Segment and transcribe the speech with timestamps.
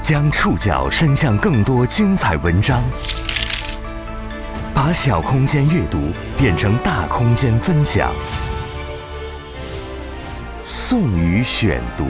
[0.00, 2.82] 将触角伸向更多精彩文章，
[4.72, 5.98] 把小空间阅读
[6.38, 8.10] 变成大空间分享。
[10.62, 12.06] 宋宇选读，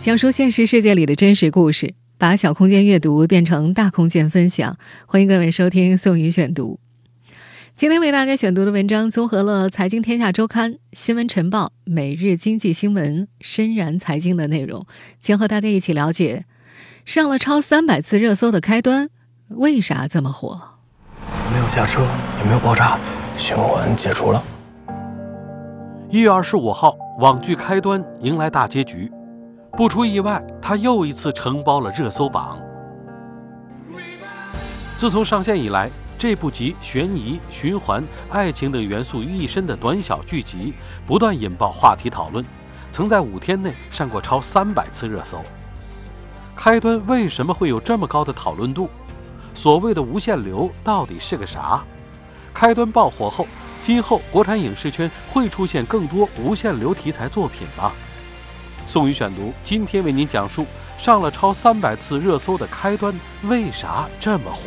[0.00, 4.78] 讲述现实世界里的真实故事，把小空间阅读变成大空间分享。
[5.04, 6.81] 欢迎各位收听宋宇选读。
[7.74, 14.86] 今天为大家选读的文章综合了《财经天下周刊》《新闻晨报》《每日经济新闻》《深燃财经》的内容，
[15.20, 16.44] 将和大家一起了解
[17.04, 19.08] 上了超三百次热搜的开端
[19.48, 20.60] 为啥这么火。
[21.52, 22.06] 没有下车，
[22.38, 23.00] 也没有爆炸，
[23.36, 24.44] 循环解除了。
[26.08, 29.10] 一月二十五号，网剧开端迎来大结局，
[29.72, 32.60] 不出意外，它又一次承包了热搜榜。
[34.96, 35.90] 自从上线以来。
[36.22, 40.72] 这部集悬疑、循环、爱情等元素于一身的短小剧集，
[41.04, 42.44] 不断引爆话题讨论，
[42.92, 45.42] 曾在五天内上过超三百次热搜。
[46.54, 48.88] 开端为什么会有这么高的讨论度？
[49.52, 51.82] 所谓的无限流到底是个啥？
[52.54, 53.48] 开端爆火后，
[53.82, 57.90] 今后国产影视圈会出现更多无限流题材作品吗？
[58.86, 60.66] 宋宇选读今天为您讲述
[60.96, 64.62] 上了超三百次热搜的开端为啥这么火。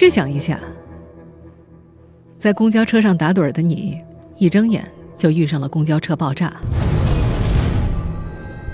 [0.00, 0.60] 试想一下，
[2.36, 3.98] 在公交车上打盹的你，
[4.36, 6.54] 一睁眼就遇上了公交车爆炸。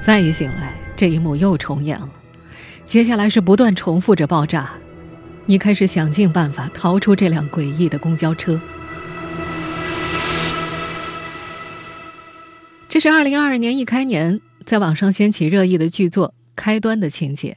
[0.04, 2.10] 再一醒来，这一幕又重演了。
[2.84, 4.72] 接下来是不断重复着爆炸，
[5.46, 8.60] 你开始想尽办法逃出这辆诡异的公交车。
[12.86, 17.56] 这是二零二二年一开年在网上掀起热议的剧作《开端》的情节。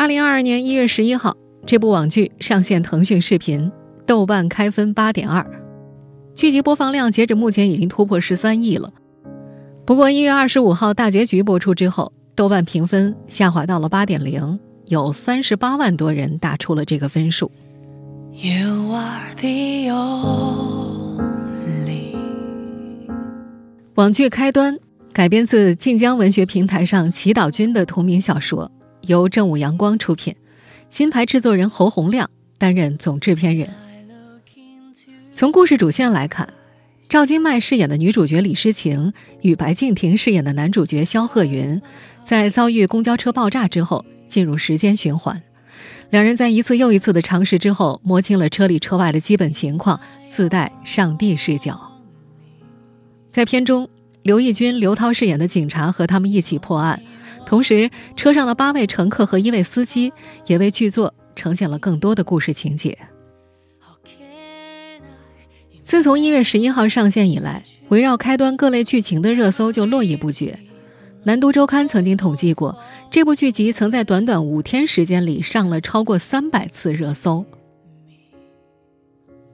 [0.00, 3.70] 二零二二年一月十一号，这部网剧上线腾讯视频，
[4.06, 5.46] 豆瓣开分八点二，
[6.34, 8.94] 剧集播放量截止目前已经突破十三亿了。
[9.84, 17.52] 不过一月二十五号大结局播出之后，豆瓣评分下滑到了八点零，有三十八万多人打出了这个分数。
[18.32, 21.26] You are the only。
[23.96, 24.78] 网剧开端
[25.12, 28.72] 改编自晋江文学平台上祈祷君的同名小说。
[29.10, 30.36] 由正午阳光出品，
[30.88, 33.68] 金牌制作人侯洪亮担任总制片人。
[35.34, 36.48] 从故事主线来看，
[37.08, 39.12] 赵今麦饰演的女主角李诗情
[39.42, 41.82] 与白敬亭饰演的男主角肖鹤云，
[42.24, 45.42] 在遭遇公交车爆炸之后进入时间循环。
[46.10, 50.00] 两人在一次又一次的尝试之后，摸清了车里车外的基本情况，
[50.30, 51.90] 自带上帝视角。
[53.28, 53.88] 在片中，
[54.22, 57.02] 刘奕君、刘涛饰演的警察和他们一起破案。
[57.50, 60.12] 同时，车上的八位乘客和一位司机
[60.46, 62.96] 也为剧作呈现了更多的故事情节。
[65.82, 70.60] 自从一月十一号上线以来，围绕开端各类剧情的热搜就络绎不绝。
[71.24, 72.78] 南都周刊曾经统计过，
[73.10, 77.44] 这部剧集曾在短短五天时间里上了超过三百次热搜。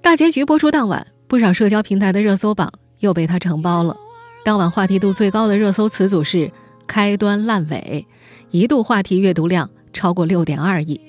[0.03, 3.97] 大结局播出当晚，不少社交平台的热搜榜又被它承包了。
[4.45, 6.53] 当晚话题度最高的热搜词组是。
[6.87, 8.07] 开端烂尾，
[8.51, 11.01] 一度话题阅读量超过六点二亿。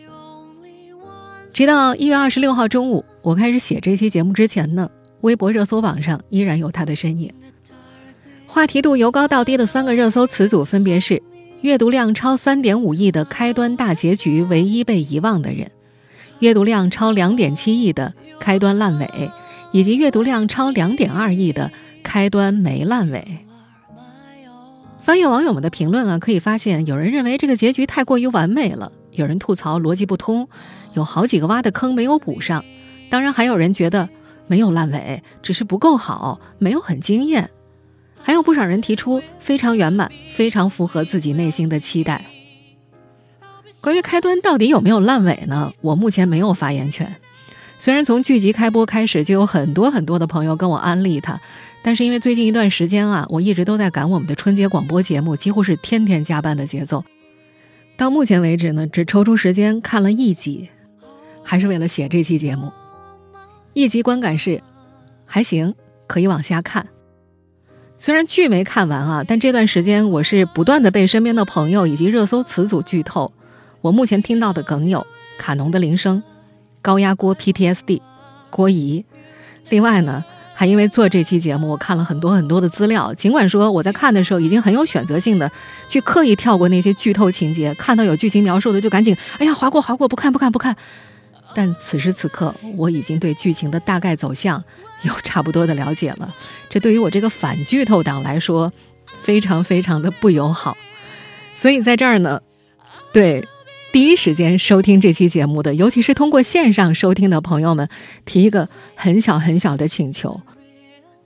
[1.53, 4.89] 直到一月二十六号中午，我开始写这期节目之前呢，
[5.21, 7.31] 微博热搜榜上依然有他的身影。
[8.45, 11.21] 话题度由高到低的三个热搜词组分别是：
[11.61, 15.71] 阅读量超三点五亿的开端大结局唯一被遗忘的人，
[16.39, 19.31] 阅读量超两点七亿的开端烂尾，
[19.71, 21.71] 以及阅读量超两点二亿的
[22.03, 23.46] 开端没烂尾。
[25.07, 30.49] 翻阅网友们的评论啊，可以发现有人认为这个结局太过于完美了，有人吐槽逻辑不通，
[30.95, 32.65] 有好几个挖的坑没有补上。
[33.09, 34.09] 当然，还有人觉得
[34.47, 37.49] 没有烂尾，只是不够好，没有很惊艳。
[38.21, 42.25] 还有不少人提出非常圆满，非常符合自己内心的期待。
[43.79, 45.71] 关于开端到底有没有烂尾呢？
[45.79, 47.15] 我目前没有发言权。
[47.79, 51.39] 虽然从剧集开播开始就有很多很多的朋友跟我安利它。
[51.83, 57.05] 但是因为最近一段时间啊，我一直都在赶我们的春节广播节目，几乎是天天加班的节奏。
[57.95, 60.69] 到目前为止呢，只抽出时间看了一集，
[61.43, 62.73] 还是为了写这期节目。
[63.73, 64.61] 一集观感是
[65.25, 65.75] 还行，
[66.07, 66.87] 可以往下看。
[67.99, 73.31] 虽然剧没看完啊，但这段时间我是不断的被身边的朋友以及热搜词组剧透。
[73.81, 75.07] 我目前听到的梗有
[75.37, 76.21] 卡农的铃声、
[76.87, 77.99] 高压锅 PTSD、
[78.49, 79.03] 郭姨，
[79.67, 80.23] 另外呢。
[80.59, 83.13] 还因为做这期节目，我看了很多很多的资料。
[83.13, 85.51] 尽管说我在看的时候已经很有选择性的
[85.87, 90.75] 去刻意跳过那些剧透情节，看到有剧情描述的就赶紧哎呀划过划过不看不看不看。
[91.53, 94.63] 但此时此刻，我已经对剧情的大概走向
[95.03, 96.33] 有差不多的了解了。
[96.71, 98.73] 这对于我这个反剧透党来说，
[99.21, 100.75] 非常非常的不友好。
[101.53, 102.41] 所以在这儿呢，
[103.13, 103.47] 对
[103.97, 107.89] 第一时间收听这期节目的，尤其是通过线上收听的朋友们，
[108.25, 110.39] 提一个很小很小的请求。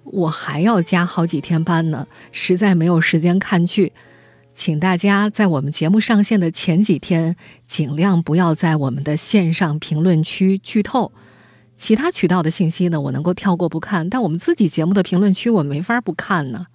[0.05, 3.91] 我还要加好几天班呢，实在没有时间看剧，
[4.53, 7.35] 请大家在我们节目上线的前几天，
[7.67, 11.11] 尽量不要在我们的线上评论区剧透。
[11.75, 16.67] 其他渠道的信息呢，我能够跳过不看，但我们自己节目的评论区，我没法不看呢。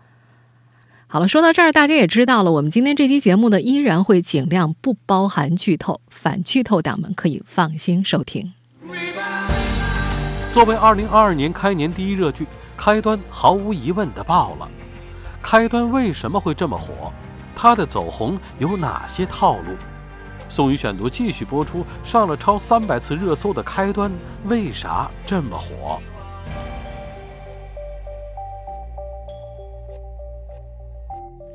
[1.17, 8.53] 好了，说到这儿，大家也知道了，我们今天这期节目呢，依然会尽量不包含剧透，反剧透党们可以放心收听。
[10.53, 12.47] 作为二零二二年开年第一热剧。
[12.77, 14.69] 开端毫无疑问的爆了，
[15.41, 17.11] 开端为什么会这么火？
[17.55, 19.75] 它的走红有哪些套路？
[20.51, 24.13] 宋宇选读继续播出，上了超三百次热搜的开端
[24.45, 25.99] 为啥这么火？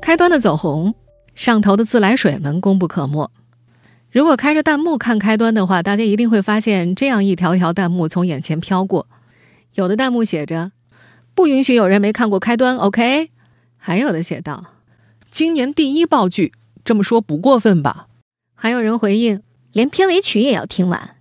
[0.02, 0.96] 开端的走红，
[1.36, 3.30] 上头的自来水们功不可没。
[4.10, 9.06] 如果开着弹幕看开端的话，大家一定会发现这样一条条弹幕从眼前飘过，
[9.74, 10.72] 有的弹幕写着。
[11.36, 13.30] 不允许有人没看过开端，OK？
[13.78, 14.72] 还有的写道
[15.30, 16.52] ：“今年第一爆剧，
[16.84, 18.08] 这么说不过分吧？”
[18.54, 19.40] 还有人回应
[19.72, 21.16] ：“连片尾曲也要听完。”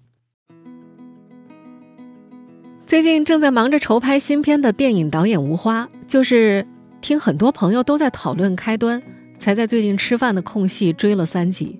[2.87, 6.67] 最近正在忙着筹拍新片的电影导演吴花，就是
[7.01, 9.01] 听很多朋友都在讨论开端，
[9.39, 11.79] 才在最近吃饭的空隙追了三集。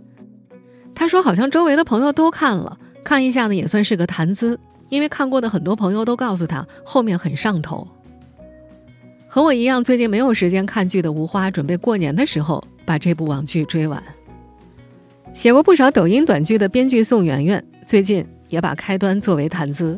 [0.95, 4.59] 他说：“好像周围的朋友都看了，看一下呢也算是个谈资，
[4.89, 7.87] 因为看过的很多朋友都告诉他后面很上头。”
[9.27, 14.03] 和我一样，最近没有时间看剧的无花，准备过年的时候把这部网剧追完。
[15.33, 19.97] 写过不少抖音短剧的编剧宋媛媛，最近也把开端作为谈资。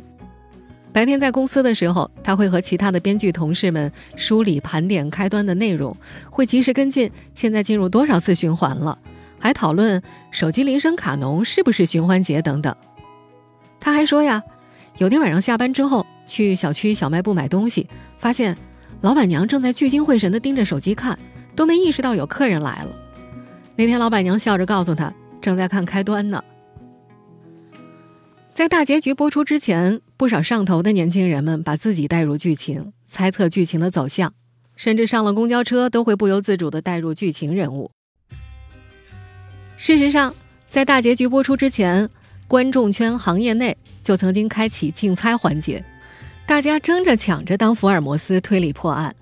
[0.94, 5.95] 白天在公司的时候，他会和其他的编剧同事们梳理盘点开端的内容，
[6.30, 8.98] 会及时跟进现在进入多少次循环了，
[9.40, 12.74] 还讨论手机铃声卡农是不是循环节等等。
[13.80, 14.44] 他还说呀，
[15.00, 18.56] 有天晚上下班之后去小区小卖部买东西，发现。
[19.01, 21.19] 老板娘正在聚精会神地盯着手机看，
[21.57, 22.96] 都没意识到有客人来了。
[23.75, 26.42] 那天，老板娘笑着告诉他，正在看开端呢。
[28.54, 34.33] 在大结局播出之前，不少上头的年轻人们把自己带入剧情，猜测剧情的走向，
[34.75, 37.92] 甚至上了公交车都会不由自主地带入剧情人物。
[39.77, 40.33] 事实上，
[40.68, 42.10] 在大结局播出之前，
[42.48, 45.83] 观众圈行业内就曾经开启竞猜环节。
[46.45, 49.15] 大家争着抢着当福尔摩斯推理破案。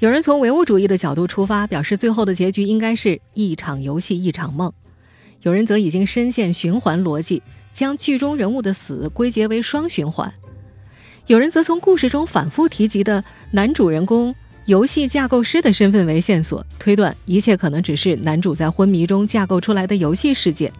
[0.00, 4.70] 有人从唯物主义的角度出发，表示最后的结局应该是一场游戏一场梦；
[5.42, 7.42] 有人则已经深陷循环逻辑，
[7.74, 10.30] 将剧中人物的死归结为双循环；
[11.26, 14.34] 有人则从故事中反复提及的男主人公
[14.66, 20.72] 游戏架构师的身份为线索，推断一切可能只是男主在昏迷中架构出来的游戏世界。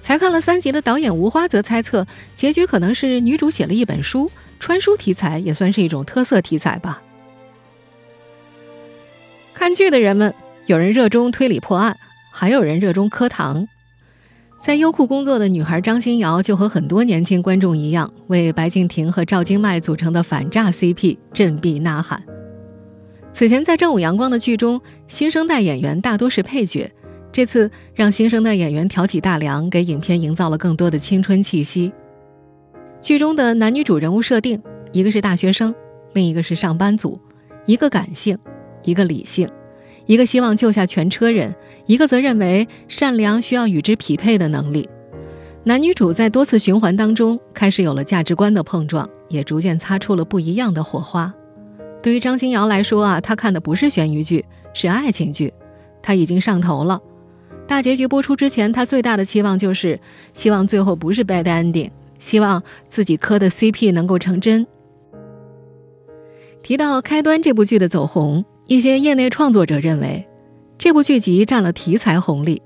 [0.00, 7.02] 才看了三集的导演吴花则猜测，结局可能是女主写了一本书，穿书题材也算是一种特色题材吧。
[9.52, 10.32] 看剧的人们，
[10.66, 11.98] 有人热衷推理破案，
[12.32, 13.68] 还有人热衷磕糖。
[14.60, 22.22] 在优酷工作的女孩张欣瑶就和很多年轻观众一样，为白敬亭和赵今麦组成的反诈 CP 振臂呐喊。
[23.32, 26.92] 此前在正午阳光的剧中，新生代演员大多是配角。
[27.32, 31.90] 这次让新生代演员挑起大梁，给影片营造了更多的青春气息。
[33.00, 34.60] 剧中的男女主人物设定，
[34.92, 35.74] 一个是大学生，
[36.12, 37.18] 另一个是上班族，
[37.64, 38.36] 一个感性，
[38.82, 39.48] 一个理性，
[40.10, 41.54] 一个希望救下全车人，
[41.86, 44.88] 一个则认为善良需要与之匹配的能力。
[45.62, 51.32] 男女主在多次循环当中开始有了价值观的碰撞，也逐渐擦出了不一样的火花。
[52.02, 55.54] 对于张新瑶来说啊，她看的不是悬疑剧，是爱情剧，
[56.02, 57.00] 她已经上头了。
[57.68, 60.00] 大结局播出之前，她最大的期望就是
[60.34, 64.66] 希望最后不是 bad ending，希望自己磕的 CP 能够成真。
[66.64, 70.24] 提到开端这部剧的走红，一些业内创作者认为，
[70.78, 72.62] 这部剧集占了题材红利。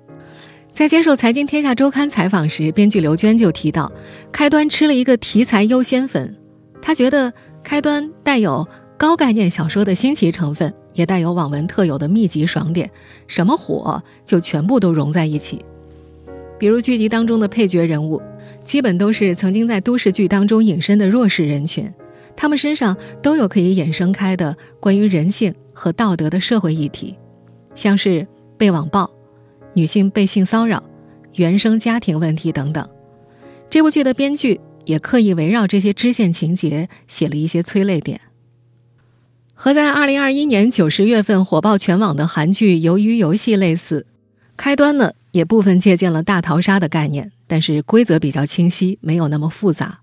[0.70, 3.90] 在接受《财经天下周刊》采访时，编剧刘娟就提到，
[4.30, 6.37] 开端吃了一个题材优先粉，
[6.82, 7.32] 他觉得
[7.62, 8.68] 开端带有
[8.99, 10.75] 高概念小说的新奇成分。
[10.92, 12.90] 也带有网文特有的密集爽点，
[13.26, 15.64] 什么火就全部都融在一起。
[16.58, 18.20] 比如剧集当中的配角人物，
[18.66, 21.90] 基本都是曾经在都市剧当中隐身的弱势人群，
[22.37, 27.19] 他们身上都有可以衍生开的关于人性和道德的社会议题，
[27.75, 28.26] 像是
[28.57, 29.11] 被网暴、
[29.75, 30.83] 女性被性骚扰、
[31.35, 32.88] 原生家庭问题等等。
[33.69, 38.21] 这部剧的编剧也刻意围绕这些支线情节写了一些催泪点。
[39.52, 44.07] 和在2021年9、10月份火爆全网的韩剧《鱿鱼游戏》类似，
[44.57, 50.00] 开端呢也部分借鉴了大逃杀的概念，但是规则比较清晰，没有那么复杂。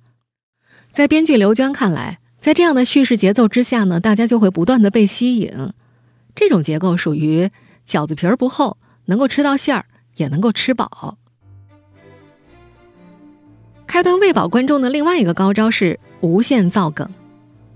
[0.92, 5.72] 在编剧刘娟看来，在这样的叙事节奏之下呢，大家就会不断的被吸引。
[6.34, 7.52] 这种结构属于
[7.88, 11.18] 饺子皮儿不厚，能够吃到馅儿，也能够吃饱。
[13.86, 17.08] 开端喂饱观众的另外一个高招是无限造梗。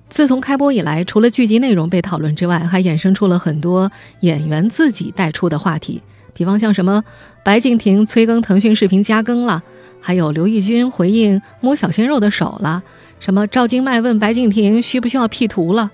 [0.09, 3.91] 自从开播以来，除了剧集内容被讨论之外，还衍生出了很多
[4.21, 6.01] 演员自己带出的话题，
[6.33, 7.03] 比方像什么
[7.43, 9.61] 白敬亭催更腾讯视频加更了，
[10.01, 12.81] 还有刘奕君回应摸小鲜肉的手了，
[13.19, 15.91] 什么赵今麦问白敬亭需不需要 P 图了，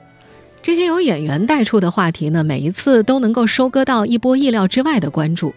[0.62, 5.54] 这些由演员带出的话题呢，每一次都能够收割到一波意料之外的关注。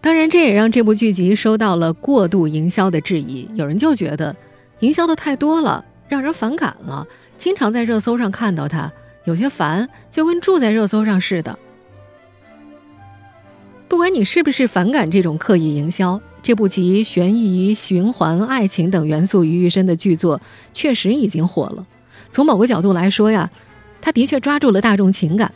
[0.00, 4.34] 当然，这也让这部剧集收到了过度营销的质疑，有人就觉得
[4.80, 7.06] 营销的太多了，让人反感了。
[7.36, 8.90] 经常在热搜上看到他，
[9.24, 11.58] 有些烦，就跟住在热搜上似的。
[13.88, 20.40] 不管你是不是反感这种刻意营销，这部集悬疑、循环、爱情等元素于一身的剧作，
[20.72, 21.86] 确实已经火了。
[22.30, 23.50] 从某个角度来说呀，
[24.00, 25.52] 它的确抓住了大众情感。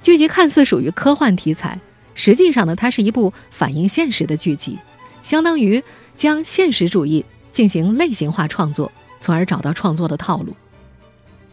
[0.00, 1.80] 剧集看似属于科幻题材，
[2.14, 4.78] 实际上呢，它是一部反映现实的剧集，
[5.22, 5.82] 相当于
[6.14, 10.54] 将现实主义进行类型化创作，从而找到创作的套路。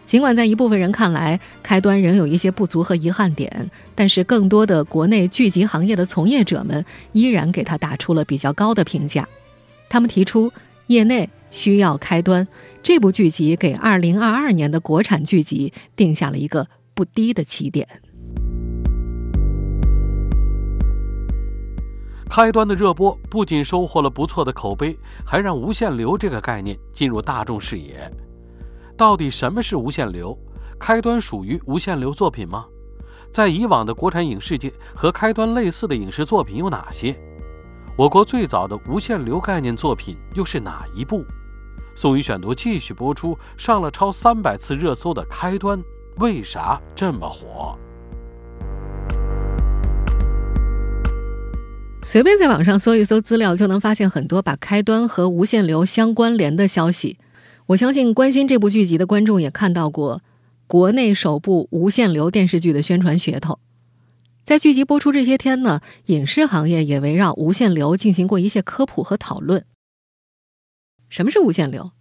[0.09, 9.29] 尽管在一部分人看来，开端仍有一些不足和遗憾点，但是更多的国内剧集行业的从业者们依然给他打出了比较高的评价。
[9.87, 10.51] 他们提出，
[10.87, 12.47] 业内需要开端
[12.81, 17.87] 这部剧集给2022年的国产剧集定下了一个不低的起点。
[22.27, 28.11] 开端的热播不仅收获了不错的口碑，还让无限流这个概念进入大众视野。
[28.99, 30.37] 到底什么是无限流？
[30.77, 32.65] 开端属于无限流作品吗？
[33.31, 37.17] 在以往的国产影视界，和开端类似的影视作品有哪些？
[37.95, 41.23] 我国最早的无限流概念作品又是哪一部？
[41.95, 45.81] 宋宇选读继续播出，上了超三百次热搜的开端，
[46.17, 47.79] 为啥这么火？
[52.03, 57.17] 随便在网上搜一搜资料，就能发现很多把开端和无限流相关联的消息。
[57.69, 60.23] 我相信关心这部剧集的观众也看到过
[60.65, 63.59] 国内首部无限流电视剧的宣传噱头。
[64.43, 69.65] 在剧集播出这些天呢，影视行业也围绕无限流进行过一些科普和讨论。
[71.09, 71.91] 什么是无限流？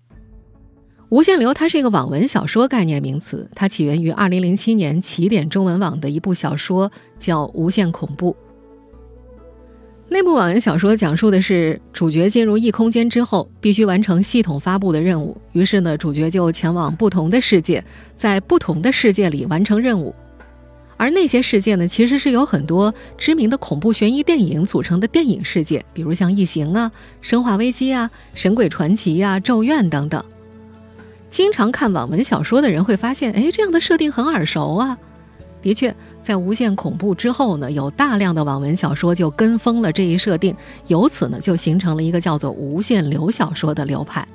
[1.11, 8.33] 无限流它是一个网文小说概念名词，它起源于2007年起点中文网的一部小说，叫《无限恐怖》。
[10.11, 15.37] 那部网文小说讲述的是主角进入异空间之后，必须完成系统发布的任务。
[15.53, 17.85] 于是呢，主角就前往不同的世界，
[18.17, 20.15] 在不同的世界里完成任务。
[20.97, 30.25] 而那些世界呢，其实是由很多知名的恐怖悬疑电影组成的电影世界，比如像《异形》啊、《生化危机》啊、《神鬼传奇》啊、《咒怨》等等。
[31.31, 34.99] 经常看网文小说的人会发现，哎，这样的设定很耳熟啊。
[35.61, 40.55] 的确，在无限恐怖之后呢，有大量的网文小说就跟风了这一设定，
[40.87, 44.27] 由此呢就形成了一个叫做无限流小说的流派。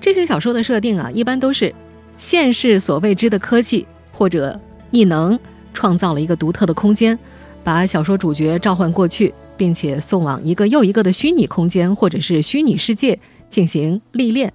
[0.00, 1.74] 这些小说的设定啊，一般都是
[2.18, 4.58] 现世所未知的科技或者
[4.90, 5.38] 异能
[5.72, 7.18] 创造了一个独特的空间，
[7.64, 14.52] 把小说主角召唤过去，并且送往一个又一个的虚拟空间或者是虚拟世界进行历练。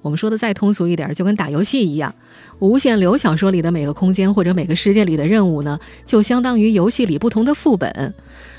[0.00, 2.14] 我们说的再通俗一点，就跟打游戏一样。
[2.62, 8.14] 无限流小说里的每个空间或者每个世界里的任务呢，就相当于游戏里不同的副本，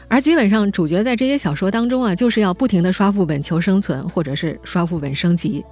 [0.10, 5.64] 而基本上主角在这些小说当中啊，就是要不停的刷副本求生存，或者是刷副本升级。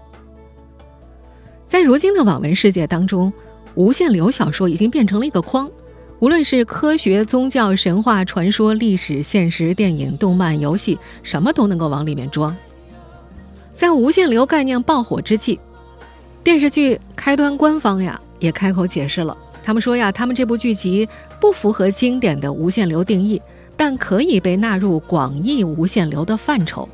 [1.68, 3.34] 在如今的网文世界当中，
[3.76, 5.70] 无限流小说已经变成了一个框，
[6.20, 12.56] 无论是科学、宗教、神话、传说、历史、现实、电影、动漫、游戏，什么都能够往里面装。
[13.74, 15.60] 在无限流概念爆火之际。
[16.44, 21.08] 电视剧开端官方呀也开口解释了，他们说呀，他们这部剧集
[21.40, 23.40] 不符合经典的无限流定义，
[23.78, 26.90] 但可以被纳入广义无限流的范畴。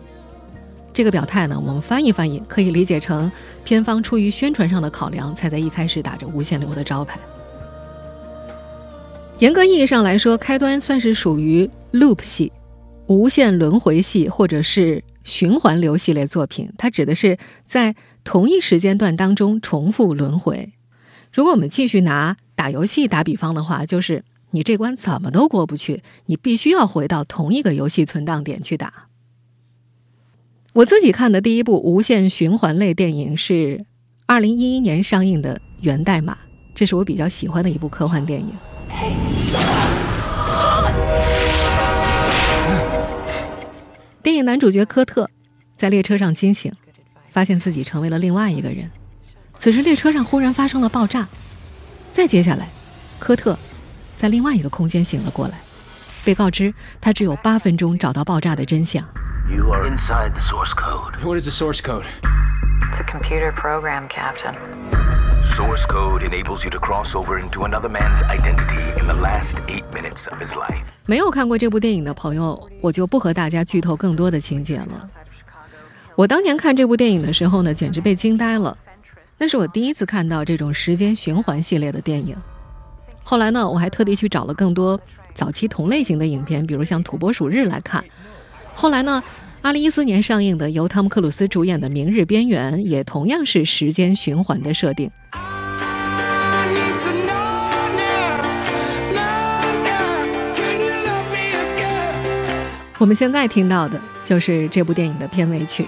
[0.91, 3.31] 这个表态呢，我们翻译翻译，可以理解成
[3.63, 7.17] 片方出于宣传上的考量，才在一开始打着无限流的招牌。
[9.39, 12.51] 严格意义上来说，开端算是属于 loop 系、
[13.05, 17.95] 无限轮回系或者是循环流系列作品，它指的是在。
[18.27, 20.73] 同一时间段当中重复轮回。
[21.31, 29.07] 如果我们继续拿打游戏打比方的话，就是你这关怎么都过不去，你必须要回到同一个游戏存档点去打。
[30.73, 33.85] 我自己看的第一部无限循环类电影是
[34.25, 36.33] 二零一一年上映的《源代码》，
[36.75, 38.51] 这是我比较喜欢的一部科幻电影。
[44.21, 45.29] 电影男主角科特
[45.77, 46.69] 在列车上惊醒，
[47.29, 48.89] 发现自己成为了另外一个人。
[49.59, 51.27] 此时列车上忽然发生了爆炸，
[52.11, 52.69] 再接下来，
[53.19, 53.57] 科特
[54.15, 55.59] 在另外一个空间醒了过来，
[56.23, 59.03] 被告知他只有八分钟找到爆炸的真相。
[59.49, 61.23] You are inside the source code.
[61.23, 62.05] What is the source code?
[62.91, 64.53] It's a computer program, Captain.
[65.55, 69.85] Source code enables you to cross over into another man's identity in the last eight
[69.93, 70.83] minutes of his life.
[71.05, 75.09] 没有看过这部电影的朋友，我就不和大家剧透更多的情节了。
[76.17, 78.75] 我当年看这部电影的时候呢，简直被惊呆了。
[79.37, 82.35] 那是我第一次看到这种时间循环系列的电影。
[83.21, 84.99] 后来呢，我还特地去找了更多
[85.35, 88.03] 早期同类型的影片，比如像《土拨鼠日》来看。
[88.73, 89.23] 后来呢，
[89.61, 95.11] 二零一四年上映的由汤姆克鲁斯主演的《明日边缘》也同样是时间循环的设定。
[102.97, 105.85] 我们现在听到的就是这部电影的片尾曲。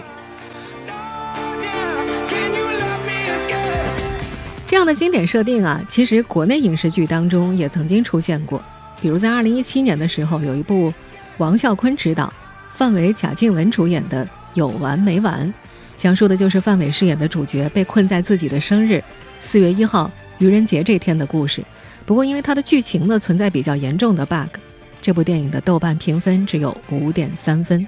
[4.69, 8.63] 这样的经典设定啊，其实国内影视剧当中也曾经出现过。
[9.01, 10.93] 比如在二零一七年的时候，有一部
[11.39, 12.31] 王啸坤执导、
[12.69, 14.23] 范伟、贾静雯主演的
[14.53, 15.47] 《有完没完》，
[15.97, 19.03] 讲述的就是范伟饰演的主角被困在自己的生日
[19.41, 21.65] 四月一号愚人节这天的故事。
[22.05, 24.55] 不过，因为它的剧情呢存在比较严重的 bug，
[25.01, 27.87] 这部电影的豆瓣评分只有五点三分。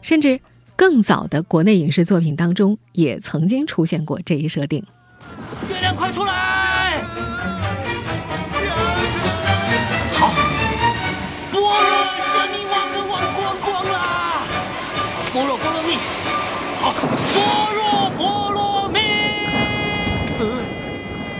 [0.00, 0.40] 甚至
[0.74, 4.82] 更早的国内影视作品当中，也曾经出现过这一设定。
[5.68, 7.02] 月亮快出来！
[10.14, 10.32] 好，
[11.52, 11.62] 般若
[12.20, 14.42] 生命忘个忘光光啦！
[15.32, 15.96] 般若波罗蜜，
[16.80, 16.92] 好，
[17.34, 19.00] 般若波罗蜜。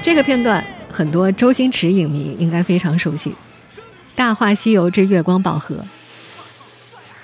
[0.02, 3.30] 这个片段，很多周星驰影迷应该非常熟悉，
[4.14, 5.76] 《大话西游之月光宝盒》。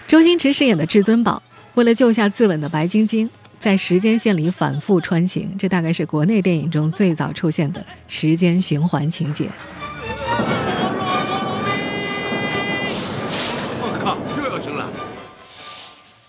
[0.06, 1.42] 周星驰饰演的至尊宝，
[1.74, 3.30] 为了救下自刎的白晶晶。
[3.60, 9.50] 在时间线里反复穿行，这大概是国内电影中最早出现的时间循环情节。
[13.82, 14.88] 我靠，又要生了！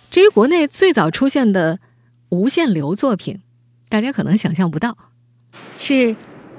[0.10, 1.80] 至于国内最早出现的
[2.28, 3.40] 无限流作品，
[3.88, 4.98] 大家可能想象不到，
[5.78, 6.14] 是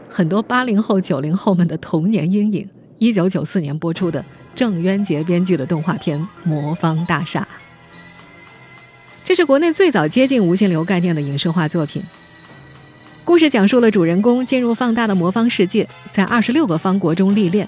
[0.08, 2.70] 很多八零后、九零后们的童年阴影。
[2.96, 7.40] 一九九四年播出的郑渊洁编剧的动画片《魔方大厦》。
[9.32, 12.02] 这是国内最早接近无限流概念的影视化作品。
[13.24, 17.66] 故事讲述了主人公进入放大的魔方世界，在二十六个方国中历练。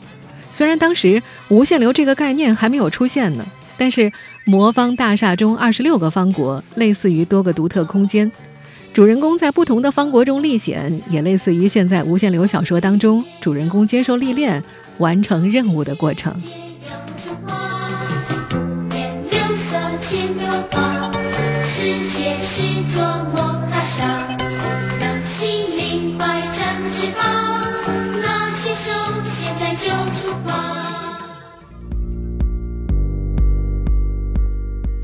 [0.53, 3.47] 虽然当时无限流这个概念还没有出现呢，
[3.79, 4.13] 但是
[4.45, 8.31] 魔方大厦中二十六个方国类似于多个独特空间，
[8.93, 14.63] 主人公在不同的方国中历险，也类似于现在无限流小说当中主人公接受历练、
[14.99, 16.39] 完成任务的过程。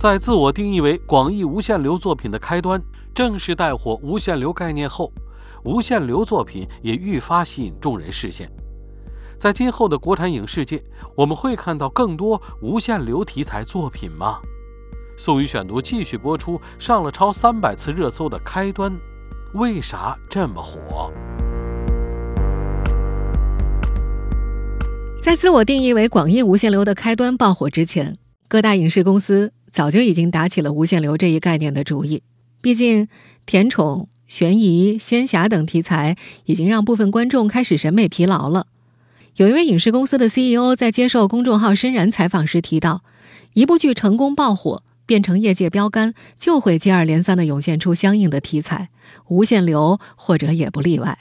[0.00, 2.82] 在自我定义为广义无限流作品的开端，
[3.14, 5.12] 正式带火无限流概念后，
[5.62, 8.50] 无限流作品也愈发吸引众人视线。
[9.36, 10.82] 在今后的国产影视界，
[11.14, 14.38] 我们会看到更多无限流题材作品吗？
[15.18, 18.98] 宋宇选读继续播出，上了超三百次热搜的开端，
[19.52, 21.12] 为啥这么火？
[25.20, 28.16] 在自我定义为广义无限流的开端爆火之前，
[28.48, 29.52] 各大影视公司。
[29.72, 32.22] 早就已经打起了无限流这一概念的主意，
[32.60, 33.08] 毕竟
[33.46, 38.66] 甜宠、悬疑、仙侠等题材已经让部分观众开始审美疲劳了。
[39.36, 43.02] 有一位影视公司的 CEO 在接受公众号“深然”采访时提到，
[43.54, 48.88] 一部剧成功爆火，变成业界标杆，就会接二连三的涌现出相应的题材，
[49.28, 51.16] 无限流或者也不例外。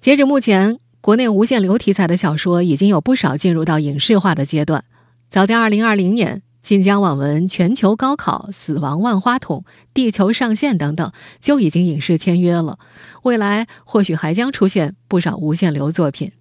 [0.00, 4.84] 截止目前，国内无限流题材的小说已经有不少进入到影视化的阶段。
[5.30, 6.42] 早在2020年。
[6.62, 12.78] 晋江网文《全球高考》《死亡万花筒》《地球上线》等等就已经影视签约了，
[13.22, 16.32] 未来或许还将出现不少无限流作品。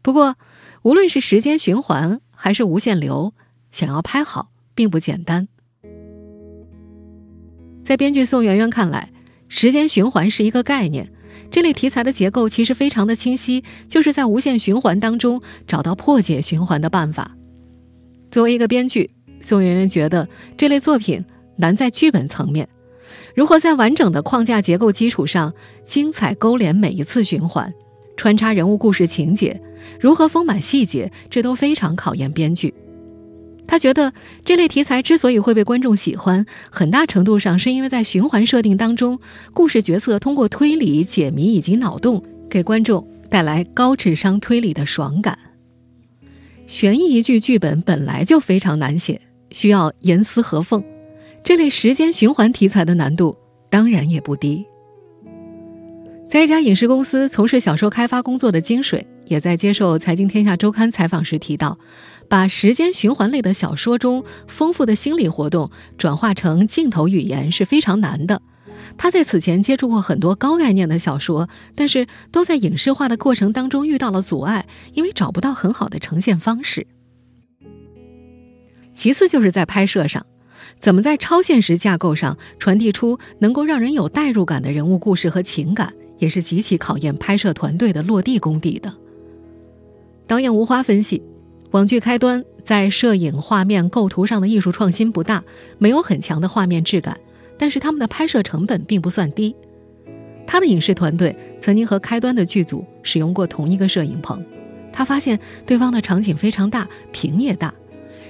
[0.00, 0.36] 不过，
[0.82, 3.34] 无论是时间循环还是无限流，
[3.72, 5.48] 想要拍好并不简单。
[7.84, 9.12] 在编剧宋媛媛看来，
[9.48, 11.12] 时间循环是一个概念。
[11.50, 17.36] 这类题材的结构其实非常的清晰，就是在无限循环当中找到破解循环的办法。
[18.30, 19.10] 作为一个编剧，
[19.46, 22.68] 宋媛媛觉得这类作品难在剧本层面，
[23.32, 25.54] 如何在完整的框架结构基础上
[25.84, 27.72] 精彩勾连每一次循环，
[28.16, 29.62] 穿插人物故事情节，
[30.00, 32.74] 如何丰满细节，这都非常考验编剧。
[33.68, 34.12] 他觉得
[34.44, 39.20] 这类题材之所以会被观众喜欢，很大程度上是因为在循环设定当中，
[39.54, 45.38] 故事角色通过推理、解谜以及脑洞，给观众带来高智商推理的爽感。
[46.66, 50.82] 悬疑剧剧本本来就非常难写，需要严丝合缝，
[51.42, 53.36] 这类时间循环题材的难度
[53.70, 54.66] 当然也不低。
[56.28, 61.78] 在一家影视公司从事小说开发工作的金水，也在接受《财经天下周刊》采访时提到。
[62.28, 68.42] 把时间循环类的小说中丰富的心理活动转化成镜头语言是非常难的。
[68.98, 76.88] 他在此前接触过很多高概念的小说，但是都在影视化的过程当中遇到了阻碍，因为找不到很好的呈现方式。
[78.96, 80.24] 其次就是在拍摄上，
[80.80, 88.92] 怎么在超现实架构上传递出能够让人有代入感的人物故事和情感，也是极其考验拍摄团队的落地功底的。
[90.26, 91.22] 导演吴花分析。
[91.72, 95.44] 网剧开端在摄影、画面、构图上的艺术创新不大，
[95.78, 97.20] 没有很强的画面质感，
[97.58, 99.54] 但是他们的拍摄成本并不算低。
[100.46, 104.42] 他的影视团队曾经和开端的剧组使用过同一个摄影棚，
[104.90, 107.74] 他发现对方的场景非常大，屏也大。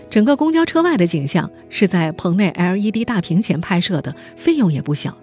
[0.09, 5.16] 整个公交车外的景象是在棚内 LED 大屏前拍摄的，费用也不小。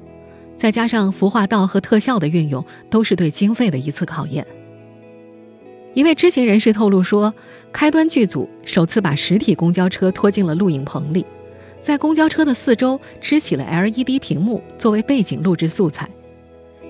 [0.57, 4.45] 再加上服化道和特效的运用，都是对经费的一次考验。
[5.93, 7.33] 一位知情人士透露说，
[7.71, 11.25] 开端剧组首次把实体公交车拖进了录影棚里，
[11.81, 16.09] 在公交车的四周支起了 LED 屏幕作为背景录制素材，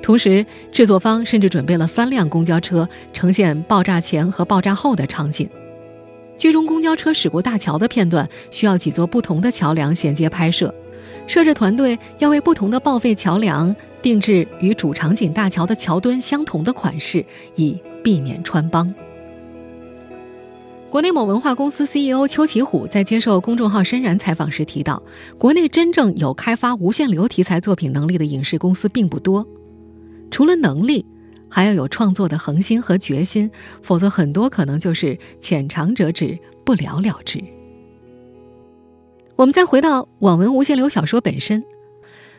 [0.02, 5.50] 同时制作方甚至准备了三辆公交车呈现爆炸前和爆炸后的场景。
[6.38, 10.74] 剧中公交车驶过大桥的片段需要几座不同的桥梁衔接拍摄，
[11.28, 17.78] 摄制团队要为不同的报废桥梁定制与主场景大桥的桥墩相同的款式，以。
[18.04, 18.94] 避免穿帮。
[20.90, 25.02] 国内某文化公司 CEO 邱奇虎在接受公众号“深然”采访时提到，
[25.38, 29.48] 国内真正有开发无限流题材作品能力的影视公司并不多。
[30.30, 31.06] 除了能力，
[31.54, 33.52] 还要有创作的恒心和决心，
[33.84, 37.40] 否则很多可能就是浅尝辄止，不了了之。
[39.36, 41.64] 我们再回到网文无限流小说本身。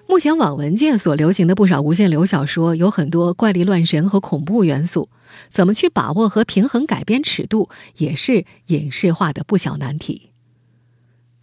[0.09, 5.09] 目前网文界所流行的不少无限流小说，有很多怪力乱神和恐怖元素，
[5.48, 10.33] 怎么去把握和平衡改编尺度，也是影视化的不小难题。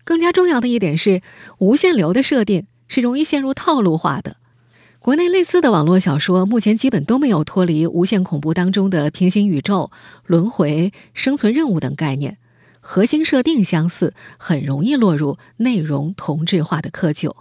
[0.04, 1.22] 更加重要的一点是，
[1.60, 4.36] 无限流的设定是容易陷入套路化的。
[5.02, 9.90] 国内类似的网络小说，目前基本都没有脱离无限恐怖当中的平行宇宙、
[10.28, 12.38] 轮回、生存任务等概念，
[12.82, 17.34] 核心设定相似，很容易落入内容同质化的窠臼。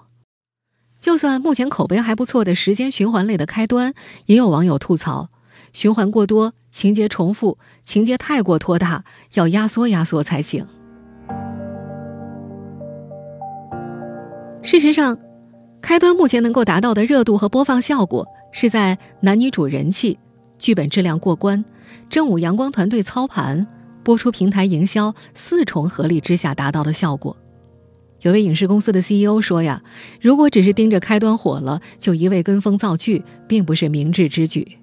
[1.03, 3.93] 就算目前口碑还不错的时间循环类的开端，
[4.25, 5.29] 也有网友吐槽，
[5.75, 10.67] 循环过多，情节重复，情节太过拖沓，要压缩压缩才行。
[14.63, 15.19] 事实上，
[15.83, 20.19] 开端目前能够达到的热度和播放效果，是在男女主人气、
[20.59, 21.65] 剧本质量过关、
[22.09, 23.67] 正午阳光团队操盘、
[24.05, 27.37] 播出平台营销四重合力之下达到的效果。
[28.23, 29.83] 有位影视公司的 CEO 说：“呀，
[30.21, 34.77] 如果只是盯着开端火了就一味跟风造句，并不是明智之举。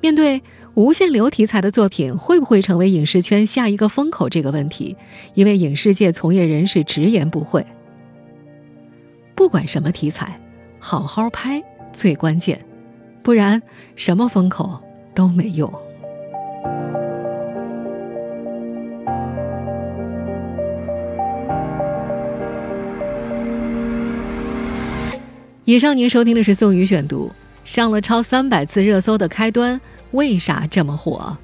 [0.00, 0.42] 面对
[0.74, 4.96] 无限流题材的作品会不会成为影视圈下一个风口这个问题，
[5.34, 7.64] 一位影视界从业人士直言不讳：
[9.34, 10.40] 不管什么题材，
[10.78, 12.64] 好好拍最关键，
[13.22, 13.60] 不然
[13.96, 14.80] 什么风口
[15.14, 15.72] 都没用。”
[25.66, 27.32] 以上您收听的是宋宇选读，
[27.64, 31.36] 上了超三百次热搜的开端为啥这么火？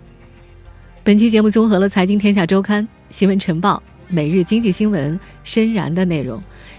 [1.02, 3.82] 本期节目综合了《财经天下周刊》《新闻晨报》
[4.14, 6.40] 《每日经济新闻》《深然》的内容。